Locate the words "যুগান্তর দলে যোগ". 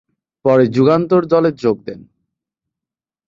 0.67-1.77